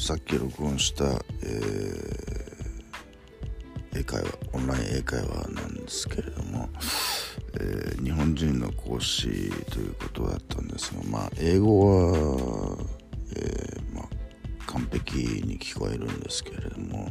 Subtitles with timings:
[0.00, 6.68] さっき録音した、えー、英会話オンライン英会話なんですけれども、
[7.54, 12.78] えー、日本人の講師ということだったんですがまあ英語は、
[13.34, 14.04] えー、まあ、
[14.66, 17.10] 完璧に聞こえるんですけれども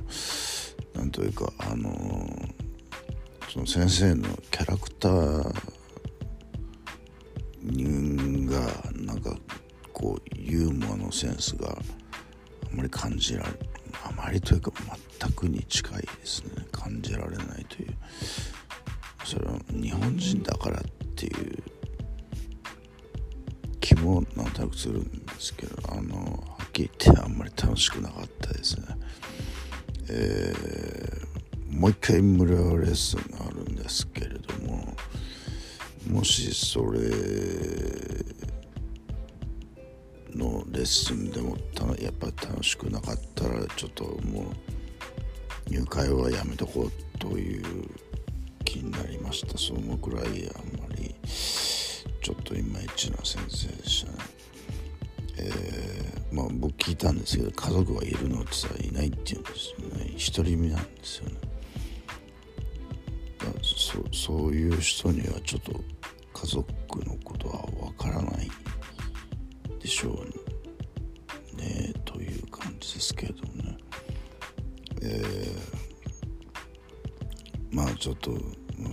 [0.94, 1.91] なんというかあの
[3.52, 5.54] その先生のキャラクター
[7.63, 8.62] 人が
[8.95, 9.35] なんか
[9.91, 11.77] こうユーモアのセンスが
[12.77, 13.49] まり感じられ
[14.05, 14.72] あまりというか
[15.20, 16.66] 全くに近いですね。
[16.72, 17.94] 感じられないという。
[19.26, 20.84] それは日本人だからっ
[21.16, 21.63] ていう。
[23.88, 26.17] 気もなんとなくするんですけどあの
[26.58, 28.86] はっきり言ってあんまり楽しくなかったですね。
[30.09, 34.94] えー、もう一回無料レッスンがあるんですけれども
[36.09, 37.00] もしそれ
[40.88, 41.58] のレッスンでも
[42.02, 44.52] やっぱり楽しくなかったらちょっとも
[45.70, 47.64] う入会はやめとこうという
[48.64, 49.58] 気になりました。
[49.58, 54.17] そのくらいあんまりちょっといまいちな先生でしたね
[55.39, 60.16] えー、まあ僕聞いたんですけど家族はいるのってさいないって言うんですよね。
[60.36, 61.36] 独り身なんですよね。
[63.61, 65.72] そそういう人にはちょっと
[66.33, 68.50] 家族のことはわからない
[69.80, 70.47] でしょうね。
[71.58, 73.77] ねという感じですけれどもね。
[75.02, 78.31] えー、まあちょっと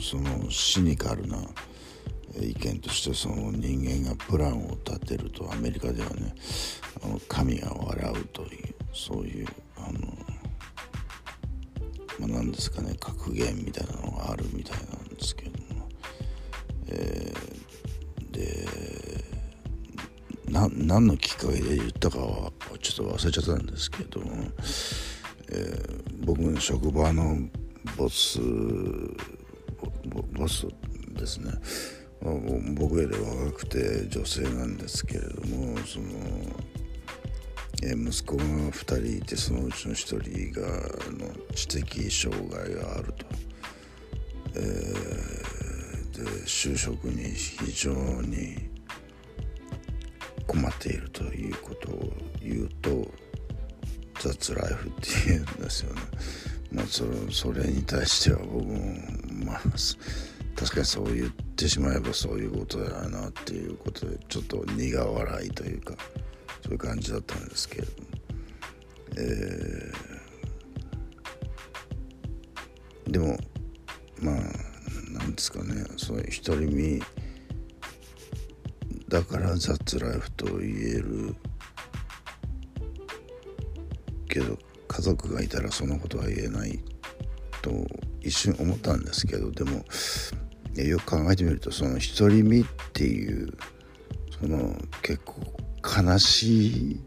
[0.01, 1.39] そのシニカルな
[2.41, 6.35] 意見としてその人間がプランを立てるとアメリカではね
[7.03, 9.99] あの神が笑うというそういうあの
[12.21, 15.89] まあ、何ですかね格言みたいなのがあるみたいなんですけども、
[16.89, 18.67] えー、で
[20.49, 24.45] 何のきっかけで言ったかはちょっと忘れちゃったんですけども、
[25.51, 27.49] えー、僕の職場の
[27.97, 28.39] ボス
[30.33, 30.67] ボス
[31.11, 31.53] ですね。
[32.75, 36.07] 僕より若くて女性なんですけれどもその、
[37.83, 40.67] えー、息子が2人いてそのうちの1人が
[41.19, 43.27] の知的障害があると、
[44.55, 48.74] えー、で就職に非常に
[50.47, 52.13] 困っているということを
[52.43, 53.11] 言うと
[54.21, 56.01] 「雑ライフ」って言うんですよね。
[56.73, 58.75] まあ、それそれに対しては僕も
[59.45, 59.63] まあ
[60.57, 65.95] 確かにそう言ってしまえばそういうことだなっていうことでちょっと苦笑いというか
[66.63, 68.09] そういう感じだったんですけれども、
[69.17, 73.39] えー、でも
[74.19, 74.35] まあ
[75.19, 75.85] なんですかね。
[75.97, 77.01] そういう独り身
[79.09, 81.37] だから雑ライフと言える
[84.29, 86.81] けど家族がいたらそのことは言えない
[87.63, 87.71] と
[88.21, 89.85] 一瞬思ったんですけどでも
[90.77, 93.57] よく考えてみるとその独り身っていう
[94.41, 95.41] その結構
[96.07, 97.01] 悲しい、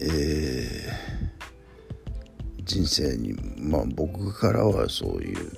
[0.00, 5.52] えー、人生にまあ僕からはそういう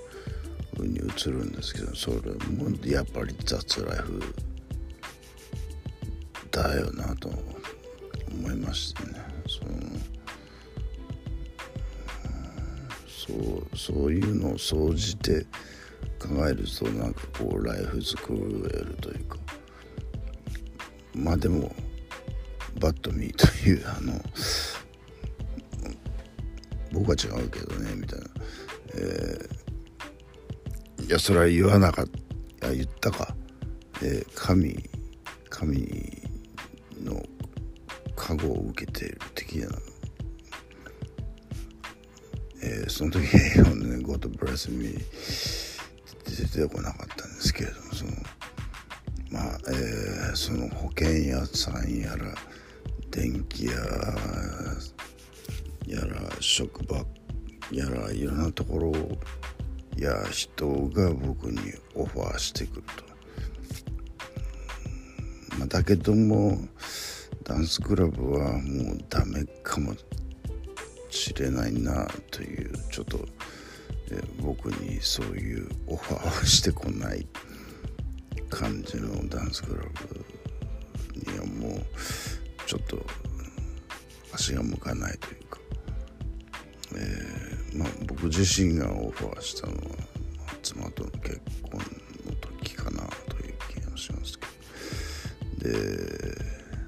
[0.77, 2.17] 風に映るんですけどそれ
[2.55, 4.23] もやっぱり雑ライフ
[6.63, 7.29] だよなと
[8.33, 9.25] 思いましたね。
[9.47, 9.79] その
[13.07, 15.45] そうそういうのを総じて
[16.19, 19.39] 考えるとなんかこうライフ作れるというか。
[21.15, 21.75] まあでも
[22.81, 24.13] バットミーというあの
[26.93, 28.27] 僕は違うけどねみたいな、
[28.95, 32.07] えー、いやそれは言わなかっ
[32.61, 33.35] た言ったか、
[34.03, 34.89] えー、神
[35.51, 36.18] 神
[37.05, 37.23] の
[38.17, 39.69] 加護を受けている的な、
[42.63, 43.27] えー、その時
[43.57, 44.99] 英語でね「God bless me」
[46.25, 48.13] 出てこなかったんですけれどもその
[49.31, 52.35] まあ、えー、その保険屋さんやら
[53.11, 53.73] 電気屋
[55.87, 57.05] やら職場
[57.73, 58.93] やらいろんなところ
[59.97, 61.59] や人が僕に
[61.95, 63.08] オファーしてくると。
[65.59, 66.57] まあ、だけども
[67.43, 69.93] ダンスクラブはもうダメかも
[71.11, 73.19] しれないなというちょっと、
[74.41, 77.27] 僕にそういうオファーをしてこない
[78.49, 81.83] 感じのダンスクラブにはもう
[82.67, 83.05] ちょっと
[84.33, 85.59] 足が向かないというか、
[86.97, 89.81] えー、まあ、僕自身がオファーしたのは
[90.63, 91.81] 妻との結婚
[92.27, 94.38] の時かなという気がします
[95.59, 95.69] で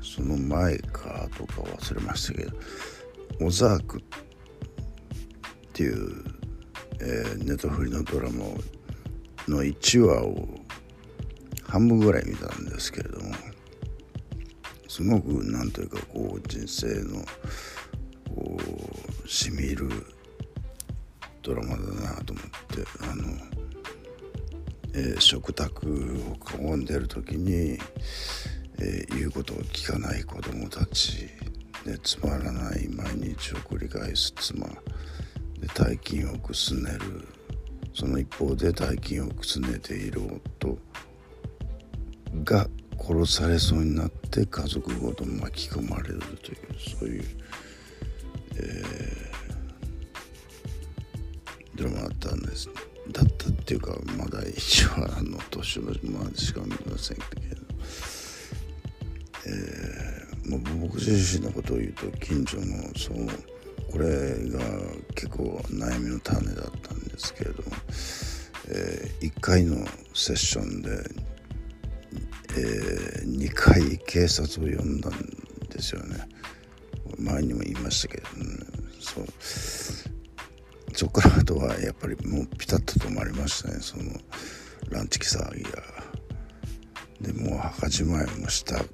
[0.03, 2.53] その前かとか忘れましたけど
[3.41, 4.03] 「オザーク」っ
[5.73, 6.25] ていう、
[7.01, 8.45] えー、ネットフリのドラマ
[9.49, 10.49] の1話を
[11.65, 13.35] 半分ぐらい見たんですけれども
[14.89, 17.25] すごくなんというかこう人生の
[18.29, 18.57] こ
[19.25, 19.89] うしみる
[21.43, 21.77] ドラマだ
[22.17, 23.25] なと思ってあの、
[24.95, 27.79] えー、食卓を囲んでる時に、
[28.81, 31.29] えー、言うことを聞かない子供たち。
[31.85, 34.67] でつまらない毎日を繰り返す妻。
[34.67, 37.29] で大金をくすねる。
[37.95, 40.23] その一方で大金をくすねている
[40.61, 40.79] 夫。
[42.45, 42.69] が
[42.99, 46.59] 殺されそうになって家族ごと巻き込まれるという。
[46.99, 47.25] そういう、
[48.57, 52.69] えー、ドラマだったんです。
[53.11, 57.60] だったっていうかまだ一応あの年のまでしか見ませんけど、
[59.47, 62.65] えー、もう僕自身のことを言うと近所の
[62.97, 63.27] そう
[63.91, 64.09] これ
[64.51, 64.61] が
[65.15, 67.71] 結構悩みの種だったんですけれども、
[68.69, 69.77] えー、1回の
[70.15, 70.91] セッションで
[72.57, 75.13] えー、2回警察を呼んだん
[75.69, 76.17] ですよね。
[77.19, 78.57] 前にも言いましたけど、ね、
[79.01, 79.27] そう。
[80.93, 83.79] そこからあとはやっぱりもうピタッと止まりましたね。
[83.81, 84.05] その
[84.91, 85.71] ランチキ騒ぎが
[87.21, 88.85] でもう墓じまいもした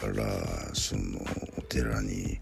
[0.00, 1.02] からその
[1.58, 2.38] お寺に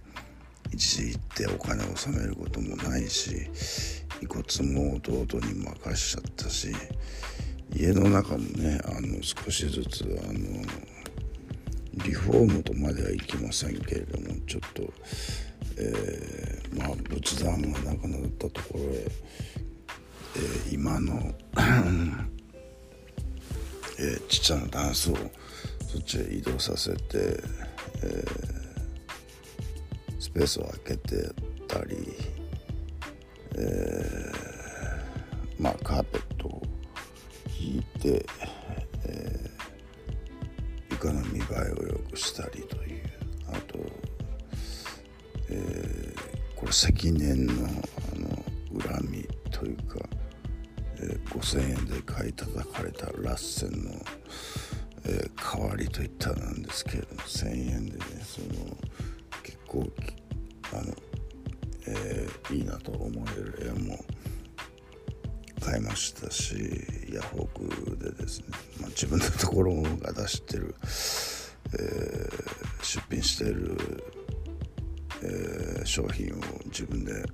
[0.73, 3.49] 一時行ってお金を納めることもないし
[4.21, 4.43] 遺骨
[4.73, 6.75] も弟に任しちゃったし
[7.73, 10.41] 家の中もねあの少しずつあの
[12.05, 14.83] リフォームとまではいきませんけれどもちょっと、
[15.79, 19.07] えー、まあ仏壇がなくなったところへ、
[20.37, 21.33] えー、今の
[23.97, 25.17] えー、ちっちゃなダンスを
[25.95, 27.01] そっちへ移動させて、
[28.03, 31.31] えー、スペースを空けて
[31.69, 32.13] たり、
[33.57, 36.63] えー、まあカーペットを
[37.61, 38.27] 引いて、
[39.05, 43.05] えー、床の見栄えを良くしたりという。
[43.47, 43.79] あと、
[45.51, 48.45] えー、これ積年のあの
[48.81, 50.01] 恨みというか、
[50.97, 53.93] えー、5,000円で買い叩かれたラッセンの、
[55.07, 58.77] えー、代わりといったらなんですけれども1,000円でねその
[59.43, 59.87] 結構
[60.73, 60.95] あの、
[61.87, 63.99] えー、いいなと思える絵も
[65.61, 66.55] 買いましたし
[67.13, 68.47] ヤフオクでですね、
[68.81, 70.75] まあ、自分のところが出してる、
[71.73, 74.05] えー、出品してる、
[75.23, 77.25] えー、商品を自分で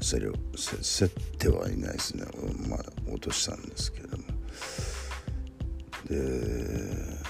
[0.00, 0.26] 競り
[0.56, 1.08] 競っ
[1.38, 2.24] てはいないですね、
[2.68, 4.05] まあ、落としたんですけど。
[6.08, 7.26] で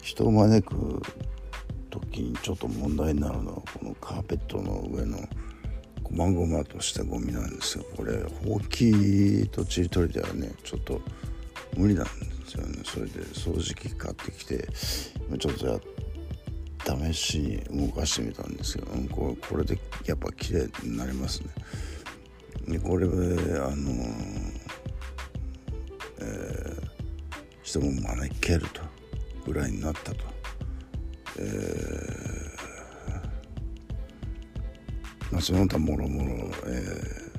[0.00, 1.02] 人を招く
[1.90, 5.18] 時にちょっと問題になるのはこのカーペットの上の
[6.10, 7.84] まごまとしたゴミなんですよ。
[7.96, 11.00] これほうきとちりとりではねちょっと
[11.76, 12.10] 無理なんで
[12.46, 12.82] すよね。
[12.84, 14.68] それで掃除機買ってきて
[15.38, 15.80] ちょっとや
[16.84, 17.38] 試し
[17.70, 21.48] に動かしてみたんですけどこれこれでやっぱ綺麗になりますね。
[22.68, 24.41] でこれあのえ
[27.72, 28.82] 人も招けると
[29.46, 30.18] ぐらいになったと、
[31.38, 32.52] えー
[35.32, 37.30] まあ、その他もろもろ、え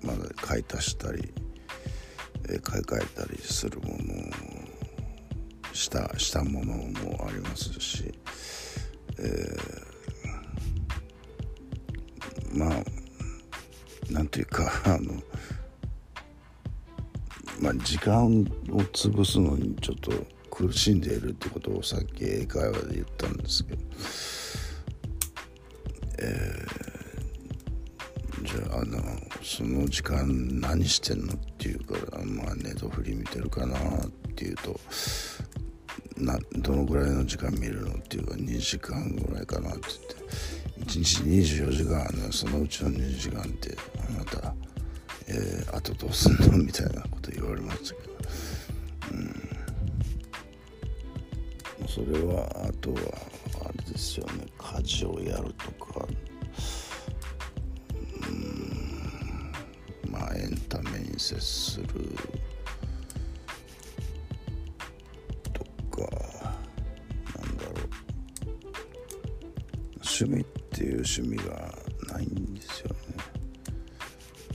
[0.00, 1.34] ー、まだ買い足したり、
[2.48, 3.98] えー、買い替えたりするもの
[5.72, 8.14] したしたものもありますし、
[9.18, 15.20] えー、まあなんていうかあの
[17.78, 20.12] 時間を潰すのにちょっと
[20.50, 23.82] 苦しんでいるってことをさっき英会話で言ったんですけど。
[26.16, 28.98] えー、じゃああの
[29.42, 34.78] その時間何してんのっていうからまあネットフリ見てるかなっていうと
[36.16, 40.64] などのぐらいの時間見るのっていうか2時間ぐらいかなって言って。
[40.80, 43.76] 1日24時間そのうちの2時間って
[44.08, 44.54] あなた、
[45.28, 46.58] えー、あとどうすんの？
[46.58, 47.04] みたいな。
[47.24, 48.14] と言われましたけど。
[49.12, 49.14] う
[51.84, 51.88] ん。
[51.88, 53.00] それはあとは
[53.64, 54.44] あれですよね。
[54.58, 56.06] 家事をやるとか。
[58.28, 58.32] う
[60.08, 60.12] ん。
[60.12, 61.86] まあエンタメに接する。
[65.52, 65.64] と
[65.96, 66.02] か。
[67.36, 67.84] なんだろう。
[70.02, 71.74] 趣味っていう趣味が
[72.12, 72.96] ないんですよね。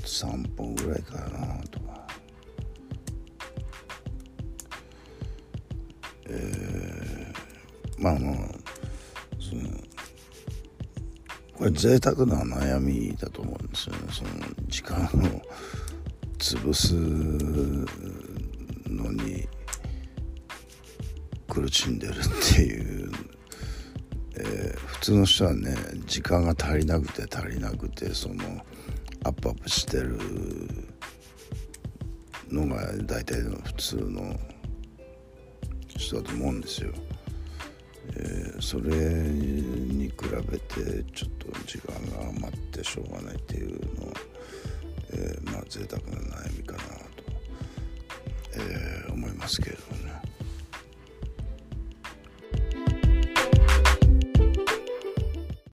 [0.06, 1.58] 散歩ぐらいかな。
[8.00, 8.36] まあまあ
[9.40, 9.70] その
[11.58, 14.30] これ贅沢な悩みだと思うんですよねその
[14.68, 15.08] 時間を
[16.38, 16.96] 潰す
[18.90, 19.48] のに
[21.50, 23.12] 苦しんでるっていう、
[24.38, 25.76] えー、普通の人はね
[26.06, 28.44] 時間が足りなくて足りなくてその
[29.26, 30.18] アップアップしてる
[32.50, 34.40] のが大体の普通の
[35.90, 36.94] 人だと思うんですよ。
[38.58, 40.16] ー、それに比
[40.50, 44.14] べてちょっと時間が余ってしょうがないっていうのは、
[45.12, 47.24] えー、まあ贅沢な悩みかなと、
[48.54, 50.29] えー、思いますけれどもね。